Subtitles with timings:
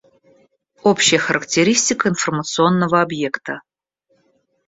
[0.81, 3.61] Общая характеристика информационного объекта.